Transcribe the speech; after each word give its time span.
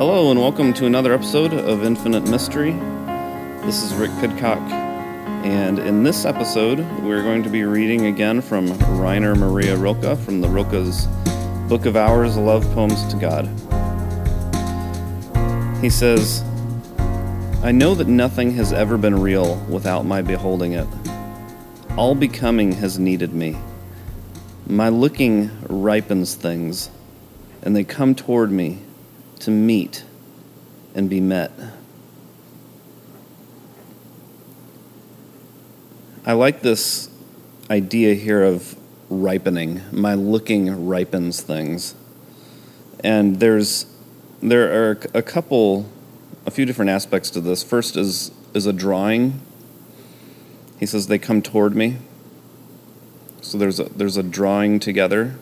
Hello, 0.00 0.30
and 0.30 0.40
welcome 0.40 0.72
to 0.72 0.86
another 0.86 1.12
episode 1.12 1.52
of 1.52 1.84
Infinite 1.84 2.26
Mystery. 2.26 2.72
This 3.66 3.82
is 3.82 3.92
Rick 3.92 4.10
Pidcock, 4.12 4.58
and 5.44 5.78
in 5.78 6.02
this 6.02 6.24
episode, 6.24 6.78
we're 7.02 7.22
going 7.22 7.42
to 7.42 7.50
be 7.50 7.64
reading 7.64 8.06
again 8.06 8.40
from 8.40 8.72
Rainer 8.98 9.34
Maria 9.34 9.76
Rilke 9.76 10.18
from 10.18 10.40
the 10.40 10.48
Rilke's 10.48 11.04
Book 11.68 11.84
of 11.84 11.96
Hours 11.96 12.38
Love 12.38 12.64
Poems 12.72 13.04
to 13.12 13.16
God. 13.18 13.44
He 15.82 15.90
says, 15.90 16.42
I 17.62 17.70
know 17.70 17.94
that 17.94 18.08
nothing 18.08 18.52
has 18.52 18.72
ever 18.72 18.96
been 18.96 19.20
real 19.20 19.56
without 19.68 20.06
my 20.06 20.22
beholding 20.22 20.72
it. 20.72 20.86
All 21.98 22.14
becoming 22.14 22.72
has 22.72 22.98
needed 22.98 23.34
me. 23.34 23.54
My 24.66 24.88
looking 24.88 25.50
ripens 25.68 26.36
things, 26.36 26.88
and 27.60 27.76
they 27.76 27.84
come 27.84 28.14
toward 28.14 28.50
me 28.50 28.78
to 29.40 29.50
meet 29.50 30.04
and 30.94 31.08
be 31.10 31.20
met. 31.20 31.52
I 36.24 36.32
like 36.32 36.60
this 36.60 37.08
idea 37.70 38.14
here 38.14 38.42
of 38.42 38.76
ripening. 39.08 39.82
My 39.90 40.14
looking 40.14 40.86
ripens 40.86 41.40
things. 41.40 41.94
And 43.02 43.40
there's 43.40 43.86
there 44.42 44.90
are 44.90 44.98
a 45.14 45.22
couple 45.22 45.86
a 46.46 46.50
few 46.50 46.64
different 46.64 46.90
aspects 46.90 47.30
to 47.30 47.40
this. 47.40 47.62
First 47.62 47.96
is 47.96 48.30
is 48.54 48.66
a 48.66 48.72
drawing. 48.72 49.40
He 50.78 50.86
says 50.86 51.06
they 51.06 51.18
come 51.18 51.42
toward 51.42 51.74
me. 51.74 51.98
So 53.40 53.58
there's 53.58 53.80
a, 53.80 53.84
there's 53.84 54.16
a 54.16 54.22
drawing 54.22 54.80
together. 54.80 55.36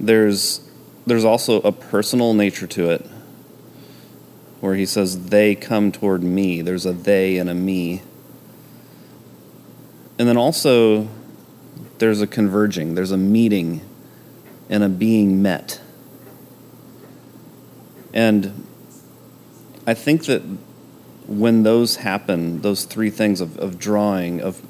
There's 0.00 0.63
there's 1.06 1.24
also 1.24 1.60
a 1.60 1.72
personal 1.72 2.34
nature 2.34 2.66
to 2.66 2.90
it 2.90 3.06
where 4.60 4.74
he 4.74 4.86
says 4.86 5.26
they 5.26 5.54
come 5.54 5.92
toward 5.92 6.22
me. 6.22 6.62
There's 6.62 6.86
a 6.86 6.92
they 6.92 7.36
and 7.36 7.50
a 7.50 7.54
me. 7.54 8.02
And 10.18 10.26
then 10.28 10.36
also 10.36 11.08
there's 11.98 12.20
a 12.20 12.26
converging, 12.26 12.94
there's 12.94 13.10
a 13.10 13.18
meeting 13.18 13.82
and 14.70 14.82
a 14.82 14.88
being 14.88 15.42
met. 15.42 15.80
And 18.14 18.66
I 19.86 19.94
think 19.94 20.24
that 20.26 20.42
when 21.26 21.62
those 21.62 21.96
happen, 21.96 22.60
those 22.60 22.84
three 22.84 23.10
things 23.10 23.40
of, 23.40 23.58
of 23.58 23.78
drawing, 23.78 24.40
of 24.40 24.62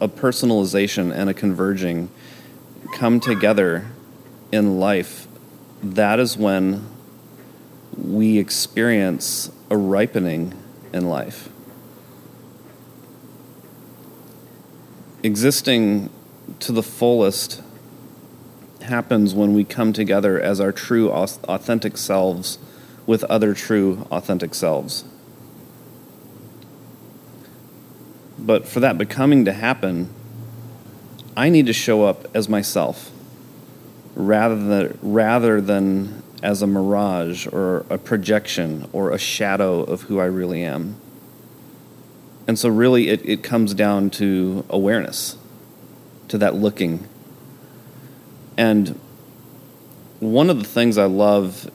a 0.00 0.08
personalization, 0.08 1.14
and 1.14 1.30
a 1.30 1.34
converging 1.34 2.10
come 2.94 3.20
together 3.20 3.86
in 4.52 4.78
life, 4.78 5.26
that 5.84 6.18
is 6.18 6.36
when 6.36 6.88
we 7.96 8.38
experience 8.38 9.50
a 9.70 9.76
ripening 9.76 10.54
in 10.92 11.08
life. 11.08 11.50
Existing 15.22 16.10
to 16.60 16.72
the 16.72 16.82
fullest 16.82 17.62
happens 18.82 19.34
when 19.34 19.54
we 19.54 19.64
come 19.64 19.92
together 19.92 20.40
as 20.40 20.60
our 20.60 20.72
true, 20.72 21.10
authentic 21.10 21.96
selves 21.96 22.58
with 23.06 23.24
other 23.24 23.54
true, 23.54 24.06
authentic 24.10 24.54
selves. 24.54 25.04
But 28.38 28.66
for 28.66 28.80
that 28.80 28.98
becoming 28.98 29.44
to 29.46 29.52
happen, 29.52 30.10
I 31.36 31.48
need 31.48 31.66
to 31.66 31.72
show 31.72 32.04
up 32.04 32.26
as 32.34 32.48
myself 32.48 33.13
rather 34.14 34.56
than, 34.56 34.98
rather 35.02 35.60
than 35.60 36.22
as 36.42 36.62
a 36.62 36.66
mirage 36.66 37.46
or 37.46 37.86
a 37.90 37.98
projection 37.98 38.88
or 38.92 39.10
a 39.10 39.18
shadow 39.18 39.82
of 39.82 40.02
who 40.02 40.20
I 40.20 40.26
really 40.26 40.62
am. 40.62 40.96
And 42.46 42.58
so, 42.58 42.68
really, 42.68 43.08
it, 43.08 43.26
it 43.26 43.42
comes 43.42 43.72
down 43.72 44.10
to 44.10 44.66
awareness, 44.68 45.38
to 46.28 46.36
that 46.38 46.54
looking. 46.54 47.08
And 48.58 49.00
one 50.20 50.50
of 50.50 50.58
the 50.58 50.68
things 50.68 50.98
I 50.98 51.06
love 51.06 51.70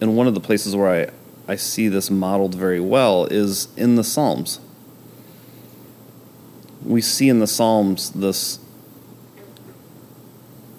and 0.00 0.16
one 0.16 0.26
of 0.26 0.34
the 0.34 0.40
places 0.40 0.76
where 0.76 1.10
I, 1.48 1.52
I 1.52 1.56
see 1.56 1.88
this 1.88 2.10
modeled 2.10 2.54
very 2.54 2.80
well 2.80 3.26
is 3.26 3.68
in 3.76 3.96
the 3.96 4.04
Psalms. 4.04 4.60
We 6.84 7.00
see 7.00 7.28
in 7.28 7.40
the 7.40 7.46
Psalms 7.46 8.10
this 8.10 8.60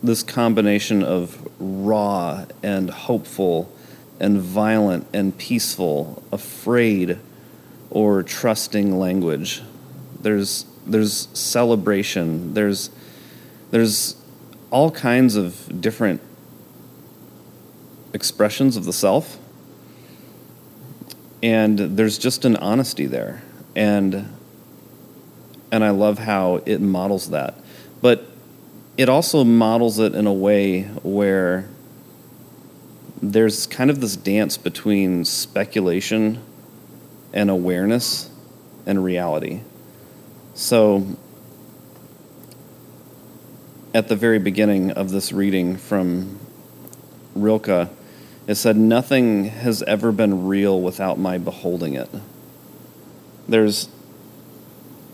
this 0.01 0.23
combination 0.23 1.03
of 1.03 1.47
raw 1.59 2.45
and 2.63 2.89
hopeful 2.89 3.71
and 4.19 4.39
violent 4.39 5.07
and 5.13 5.37
peaceful, 5.37 6.23
afraid 6.31 7.17
or 7.89 8.23
trusting 8.23 8.97
language. 8.97 9.61
There's 10.21 10.65
there's 10.85 11.27
celebration. 11.33 12.53
There's 12.53 12.89
there's 13.71 14.15
all 14.71 14.91
kinds 14.91 15.35
of 15.35 15.81
different 15.81 16.21
expressions 18.13 18.75
of 18.75 18.85
the 18.85 18.93
self. 18.93 19.37
And 21.41 21.79
there's 21.79 22.17
just 22.17 22.43
an 22.45 22.57
honesty 22.57 23.05
there. 23.05 23.41
And 23.75 24.33
and 25.71 25.83
I 25.83 25.91
love 25.91 26.19
how 26.19 26.61
it 26.65 26.81
models 26.81 27.29
that. 27.29 27.55
But 28.01 28.25
it 28.99 29.07
also 29.07 29.45
models 29.45 29.97
it 29.97 30.13
in 30.13 30.27
a 30.27 30.33
way 30.33 30.81
where 31.03 31.65
there's 33.21 33.65
kind 33.65 33.89
of 33.89 34.01
this 34.01 34.17
dance 34.17 34.57
between 34.57 35.23
speculation 35.23 36.37
and 37.31 37.49
awareness 37.49 38.29
and 38.85 39.01
reality. 39.01 39.61
So, 40.53 41.15
at 43.93 44.09
the 44.09 44.17
very 44.17 44.37
beginning 44.37 44.91
of 44.91 45.11
this 45.11 45.31
reading 45.31 45.77
from 45.77 46.37
Rilke, 47.35 47.89
it 48.47 48.55
said, 48.55 48.75
Nothing 48.75 49.45
has 49.45 49.81
ever 49.83 50.11
been 50.11 50.45
real 50.45 50.81
without 50.81 51.17
my 51.17 51.37
beholding 51.37 51.93
it. 51.93 52.09
There's, 53.47 53.87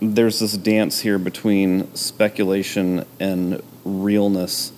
there's 0.02 0.40
this 0.40 0.56
dance 0.56 0.98
here 0.98 1.20
between 1.20 1.94
speculation 1.94 3.06
and 3.20 3.62
realness, 3.86 4.72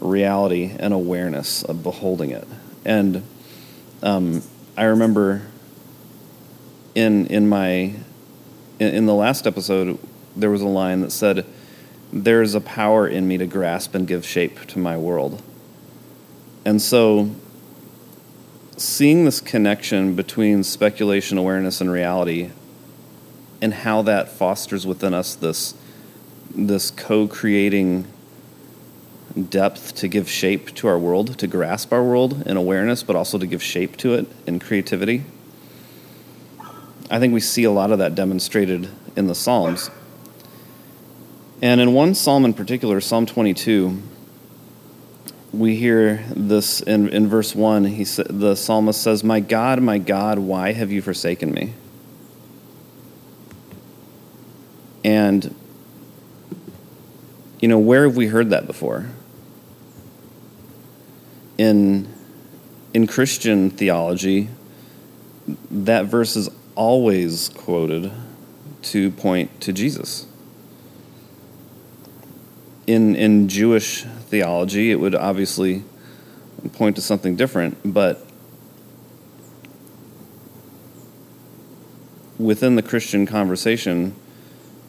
reality, 0.00 0.74
and 0.78 0.92
awareness 0.92 1.62
of 1.62 1.82
beholding 1.82 2.30
it. 2.30 2.46
And 2.84 3.22
um, 4.02 4.42
I 4.76 4.84
remember 4.84 5.42
in, 6.94 7.26
in 7.26 7.48
my 7.48 7.94
in, 8.78 8.94
in 8.94 9.06
the 9.06 9.14
last 9.14 9.46
episode, 9.46 9.98
there 10.36 10.50
was 10.50 10.62
a 10.62 10.68
line 10.68 11.00
that 11.00 11.10
said, 11.10 11.46
There 12.12 12.42
is 12.42 12.54
a 12.54 12.60
power 12.60 13.06
in 13.06 13.26
me 13.26 13.38
to 13.38 13.46
grasp 13.46 13.94
and 13.94 14.06
give 14.06 14.24
shape 14.24 14.66
to 14.66 14.78
my 14.78 14.96
world. 14.96 15.42
And 16.64 16.80
so 16.80 17.30
seeing 18.76 19.24
this 19.24 19.40
connection 19.40 20.14
between 20.14 20.62
speculation, 20.62 21.38
awareness, 21.38 21.80
and 21.80 21.90
reality, 21.90 22.50
and 23.60 23.74
how 23.74 24.02
that 24.02 24.28
fosters 24.28 24.86
within 24.86 25.14
us 25.14 25.34
this 25.34 25.74
this 26.50 26.90
co-creating 26.90 28.06
depth 29.50 29.94
to 29.96 30.08
give 30.08 30.28
shape 30.28 30.74
to 30.74 30.88
our 30.88 30.98
world, 30.98 31.38
to 31.38 31.46
grasp 31.46 31.92
our 31.92 32.02
world 32.02 32.46
in 32.46 32.56
awareness, 32.56 33.02
but 33.02 33.16
also 33.16 33.38
to 33.38 33.46
give 33.46 33.62
shape 33.62 33.96
to 33.98 34.14
it 34.14 34.26
in 34.46 34.58
creativity. 34.58 35.24
I 37.10 37.18
think 37.18 37.32
we 37.32 37.40
see 37.40 37.64
a 37.64 37.70
lot 37.70 37.90
of 37.90 37.98
that 37.98 38.14
demonstrated 38.14 38.88
in 39.16 39.26
the 39.26 39.34
Psalms. 39.34 39.90
And 41.60 41.80
in 41.80 41.92
one 41.92 42.14
psalm 42.14 42.44
in 42.44 42.54
particular, 42.54 43.00
Psalm 43.00 43.26
22, 43.26 44.00
we 45.52 45.76
hear 45.76 46.24
this 46.30 46.80
in, 46.80 47.08
in 47.08 47.28
verse 47.28 47.54
1. 47.54 47.84
He 47.86 48.04
the 48.04 48.54
psalmist 48.54 49.02
says, 49.02 49.24
My 49.24 49.40
God, 49.40 49.82
my 49.82 49.98
God, 49.98 50.38
why 50.38 50.72
have 50.72 50.92
you 50.92 51.02
forsaken 51.02 51.52
me? 51.52 51.72
And, 55.02 55.54
you 57.60 57.68
know, 57.68 57.78
where 57.78 58.04
have 58.04 58.16
we 58.16 58.26
heard 58.26 58.50
that 58.50 58.66
before? 58.66 59.06
In, 61.56 62.12
in 62.94 63.06
Christian 63.06 63.70
theology, 63.70 64.48
that 65.70 66.06
verse 66.06 66.36
is 66.36 66.48
always 66.74 67.48
quoted 67.48 68.12
to 68.82 69.10
point 69.10 69.60
to 69.62 69.72
Jesus. 69.72 70.26
In, 72.86 73.16
in 73.16 73.48
Jewish 73.48 74.04
theology, 74.04 74.90
it 74.90 75.00
would 75.00 75.14
obviously 75.14 75.82
point 76.74 76.96
to 76.96 77.02
something 77.02 77.36
different, 77.36 77.78
but 77.84 78.24
within 82.38 82.76
the 82.76 82.82
Christian 82.82 83.26
conversation, 83.26 84.14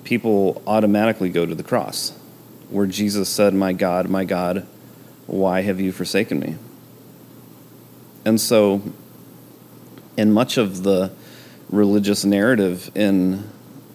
people 0.03 0.61
automatically 0.67 1.29
go 1.29 1.45
to 1.45 1.55
the 1.55 1.63
cross, 1.63 2.13
where 2.69 2.85
Jesus 2.85 3.29
said, 3.29 3.53
My 3.53 3.73
God, 3.73 4.09
my 4.09 4.25
God, 4.25 4.65
why 5.27 5.61
have 5.61 5.79
you 5.79 5.91
forsaken 5.91 6.39
me? 6.39 6.55
And 8.25 8.39
so 8.39 8.81
in 10.17 10.31
much 10.31 10.57
of 10.57 10.83
the 10.83 11.11
religious 11.69 12.25
narrative 12.25 12.91
in 12.95 13.49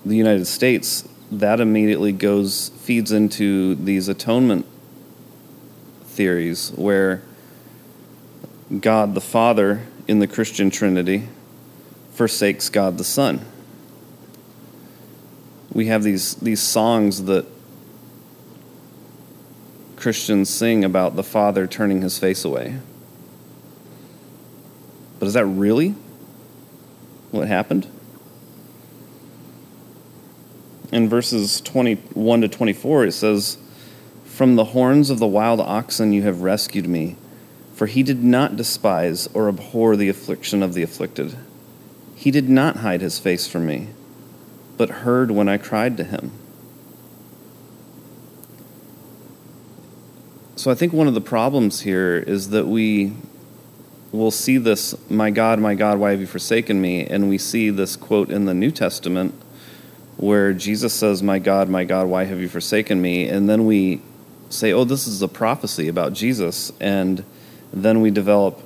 the 0.04 0.16
United 0.16 0.46
States, 0.46 1.08
that 1.30 1.60
immediately 1.60 2.12
goes, 2.12 2.70
feeds 2.80 3.12
into 3.12 3.74
these 3.74 4.08
atonement 4.08 4.66
theories 6.04 6.70
where 6.76 7.22
God 8.80 9.14
the 9.14 9.20
Father 9.20 9.82
in 10.06 10.18
the 10.18 10.26
Christian 10.26 10.70
Trinity 10.70 11.28
forsakes 12.12 12.70
God 12.70 12.98
the 12.98 13.04
Son. 13.04 13.44
We 15.72 15.86
have 15.86 16.04
these, 16.04 16.36
these 16.36 16.62
songs 16.62 17.24
that 17.24 17.46
Christians 20.04 20.50
sing 20.50 20.84
about 20.84 21.16
the 21.16 21.22
Father 21.22 21.66
turning 21.66 22.02
his 22.02 22.18
face 22.18 22.44
away. 22.44 22.76
But 25.18 25.28
is 25.28 25.32
that 25.32 25.46
really 25.46 25.94
what 27.30 27.48
happened? 27.48 27.86
In 30.92 31.08
verses 31.08 31.62
21 31.62 32.42
to 32.42 32.48
24, 32.48 33.06
it 33.06 33.12
says, 33.12 33.56
From 34.26 34.56
the 34.56 34.66
horns 34.66 35.08
of 35.08 35.20
the 35.20 35.26
wild 35.26 35.60
oxen 35.60 36.12
you 36.12 36.20
have 36.24 36.42
rescued 36.42 36.86
me, 36.86 37.16
for 37.72 37.86
he 37.86 38.02
did 38.02 38.22
not 38.22 38.56
despise 38.56 39.26
or 39.28 39.48
abhor 39.48 39.96
the 39.96 40.10
affliction 40.10 40.62
of 40.62 40.74
the 40.74 40.82
afflicted. 40.82 41.34
He 42.14 42.30
did 42.30 42.50
not 42.50 42.76
hide 42.76 43.00
his 43.00 43.18
face 43.18 43.46
from 43.46 43.64
me, 43.64 43.88
but 44.76 44.90
heard 44.90 45.30
when 45.30 45.48
I 45.48 45.56
cried 45.56 45.96
to 45.96 46.04
him. 46.04 46.30
So 50.64 50.70
I 50.70 50.74
think 50.74 50.94
one 50.94 51.08
of 51.08 51.12
the 51.12 51.20
problems 51.20 51.82
here 51.82 52.16
is 52.16 52.48
that 52.48 52.66
we 52.66 53.12
will 54.12 54.30
see 54.30 54.56
this, 54.56 54.94
My 55.10 55.28
God, 55.28 55.58
my 55.58 55.74
God, 55.74 55.98
why 55.98 56.12
have 56.12 56.20
you 56.20 56.26
forsaken 56.26 56.80
me? 56.80 57.06
And 57.06 57.28
we 57.28 57.36
see 57.36 57.68
this 57.68 57.96
quote 57.96 58.30
in 58.30 58.46
the 58.46 58.54
New 58.54 58.70
Testament 58.70 59.34
where 60.16 60.54
Jesus 60.54 60.94
says, 60.94 61.22
My 61.22 61.38
God, 61.38 61.68
my 61.68 61.84
God, 61.84 62.06
why 62.06 62.24
have 62.24 62.40
you 62.40 62.48
forsaken 62.48 63.02
me? 63.02 63.28
And 63.28 63.46
then 63.46 63.66
we 63.66 64.00
say, 64.48 64.72
Oh, 64.72 64.84
this 64.84 65.06
is 65.06 65.20
a 65.20 65.28
prophecy 65.28 65.86
about 65.88 66.14
Jesus. 66.14 66.72
And 66.80 67.26
then 67.70 68.00
we 68.00 68.10
develop 68.10 68.58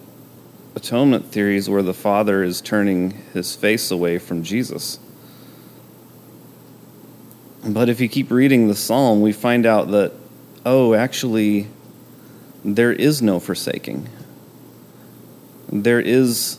atonement 0.76 1.32
theories 1.32 1.68
where 1.68 1.82
the 1.82 1.94
Father 1.94 2.44
is 2.44 2.60
turning 2.60 3.10
his 3.32 3.56
face 3.56 3.90
away 3.90 4.18
from 4.18 4.44
Jesus. 4.44 5.00
But 7.66 7.88
if 7.88 8.00
you 8.00 8.08
keep 8.08 8.30
reading 8.30 8.68
the 8.68 8.76
psalm, 8.76 9.20
we 9.20 9.32
find 9.32 9.66
out 9.66 9.90
that, 9.90 10.12
oh, 10.64 10.94
actually, 10.94 11.66
there 12.64 12.92
is 12.92 13.22
no 13.22 13.40
forsaking. 13.40 14.08
There 15.70 16.00
is 16.00 16.58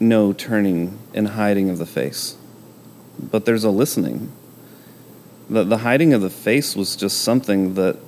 no 0.00 0.32
turning 0.32 0.98
and 1.12 1.28
hiding 1.28 1.70
of 1.70 1.78
the 1.78 1.86
face, 1.86 2.36
but 3.18 3.44
there's 3.44 3.64
a 3.64 3.70
listening. 3.70 4.32
The, 5.50 5.64
the 5.64 5.78
hiding 5.78 6.14
of 6.14 6.22
the 6.22 6.30
face 6.30 6.74
was 6.74 6.96
just 6.96 7.20
something 7.20 7.74
that 7.74 7.98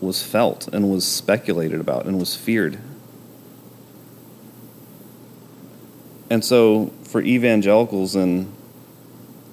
was 0.00 0.22
felt 0.22 0.68
and 0.68 0.90
was 0.90 1.06
speculated 1.06 1.80
about 1.80 2.06
and 2.06 2.18
was 2.18 2.36
feared. 2.36 2.78
And 6.30 6.44
so, 6.44 6.92
for 7.04 7.22
evangelicals 7.22 8.14
in 8.14 8.52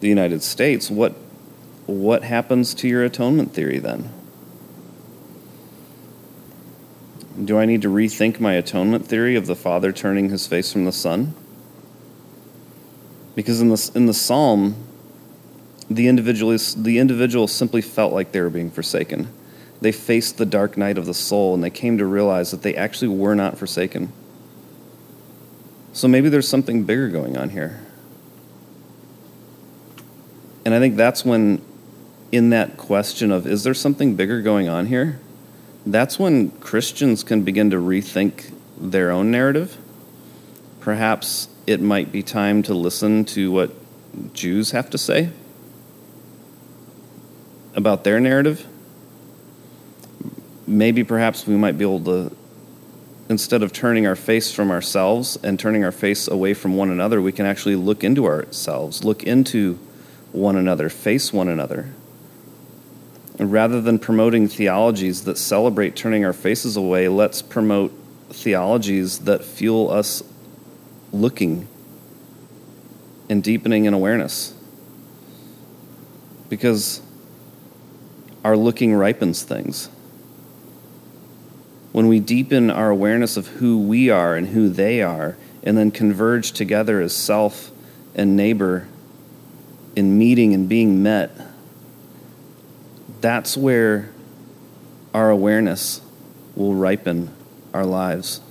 the 0.02 0.10
United 0.10 0.44
States, 0.44 0.92
what, 0.92 1.14
what 1.86 2.24
happens 2.24 2.74
to 2.76 2.88
your 2.88 3.04
atonement 3.04 3.54
theory 3.54 3.80
then? 3.80 4.12
Do 7.44 7.58
I 7.58 7.66
need 7.66 7.82
to 7.82 7.90
rethink 7.90 8.40
my 8.40 8.54
atonement 8.54 9.08
theory 9.08 9.36
of 9.36 9.46
the 9.46 9.56
Father 9.56 9.92
turning 9.92 10.30
his 10.30 10.48
face 10.48 10.72
from 10.72 10.86
the 10.86 10.92
Son? 10.92 11.34
Because 13.36 13.60
in 13.60 13.70
the, 13.70 13.92
in 13.94 14.06
the 14.06 14.14
psalm, 14.14 14.76
the 15.90 16.08
individual, 16.08 16.58
the 16.78 17.00
individual 17.00 17.48
simply 17.48 17.82
felt 17.82 18.14
like 18.14 18.32
they 18.32 18.40
were 18.40 18.50
being 18.50 18.72
forsaken. 18.72 19.28
They 19.82 19.92
faced 19.92 20.38
the 20.38 20.46
dark 20.46 20.78
night 20.78 20.98
of 20.98 21.06
the 21.06 21.14
soul 21.14 21.54
and 21.54 21.64
they 21.64 21.70
came 21.70 21.98
to 21.98 22.06
realize 22.06 22.52
that 22.52 22.62
they 22.62 22.76
actually 22.76 23.10
were 23.10 23.36
not 23.36 23.58
forsaken. 23.58 24.14
So 25.92 26.08
maybe 26.08 26.30
there's 26.30 26.48
something 26.48 26.84
bigger 26.84 27.10
going 27.10 27.38
on 27.38 27.50
here. 27.50 27.82
And 30.64 30.74
I 30.74 30.80
think 30.80 30.96
that's 30.96 31.24
when, 31.24 31.62
in 32.32 32.50
that 32.50 32.78
question 32.78 33.32
of, 33.32 33.46
is 33.46 33.64
there 33.64 33.74
something 33.74 34.16
bigger 34.16 34.42
going 34.42 34.68
on 34.68 34.88
here? 34.88 35.20
That's 35.86 36.18
when 36.18 36.52
Christians 36.52 37.24
can 37.24 37.44
begin 37.44 37.70
to 37.70 37.78
rethink 37.78 38.52
their 38.78 39.12
own 39.12 39.32
narrative. 39.32 39.78
Perhaps 40.80 41.48
it 41.68 41.82
might 41.82 42.12
be 42.12 42.24
time 42.24 42.64
to 42.64 42.74
listen 42.74 43.26
to 43.26 43.52
what 43.52 43.72
Jews 44.34 44.72
have 44.72 44.90
to 44.92 44.98
say 44.98 45.30
about 47.76 48.04
their 48.04 48.20
narrative. 48.20 48.66
Maybe 50.68 51.04
perhaps 51.04 51.46
we 51.46 51.56
might 51.56 51.78
be 51.78 51.84
able 51.84 52.04
to, 52.06 52.36
instead 53.30 53.62
of 53.62 53.72
turning 53.72 54.08
our 54.08 54.16
face 54.16 54.52
from 54.52 54.72
ourselves 54.72 55.38
and 55.44 55.60
turning 55.60 55.84
our 55.84 55.92
face 55.92 56.28
away 56.28 56.56
from 56.56 56.76
one 56.76 56.90
another, 56.90 57.22
we 57.22 57.32
can 57.32 57.46
actually 57.46 57.76
look 57.76 58.04
into 58.04 58.26
ourselves, 58.26 59.04
look 59.04 59.24
into 59.24 59.76
one 60.32 60.56
another, 60.56 60.90
face 60.90 61.32
one 61.32 61.48
another 61.48 61.94
rather 63.40 63.82
than 63.82 64.00
promoting 64.00 64.48
theologies 64.48 65.24
that 65.26 65.38
celebrate 65.38 65.96
turning 65.96 66.24
our 66.26 66.34
faces 66.34 66.78
away, 66.78 67.08
let's 67.10 67.42
promote 67.42 67.92
theologies 68.30 69.20
that 69.20 69.44
fuel 69.44 69.90
us 69.92 70.24
looking 71.12 71.68
and 73.30 73.44
deepening 73.44 73.86
in 73.86 73.94
awareness. 73.94 74.54
Because 76.50 77.02
our 78.44 78.56
looking 78.56 78.94
ripens 78.94 79.44
things. 79.44 79.90
When 81.92 82.08
we 82.08 82.20
deepen 82.20 82.70
our 82.70 82.90
awareness 82.90 83.38
of 83.38 83.48
who 83.48 83.80
we 83.80 84.10
are 84.10 84.36
and 84.36 84.50
who 84.50 84.70
they 84.70 85.02
are, 85.02 85.38
and 85.64 85.78
then 85.78 85.90
converge 85.90 86.52
together 86.52 87.02
as 87.02 87.16
self 87.16 87.72
and 88.14 88.36
neighbor 88.36 88.88
in 89.96 90.18
meeting 90.18 90.54
and 90.54 90.70
being 90.70 91.02
met 91.02 91.32
that's 93.22 93.58
where 93.58 94.10
our 95.14 95.30
awareness 95.30 96.02
will 96.56 96.76
ripen 96.76 97.34
our 97.74 97.86
lives. 97.86 98.42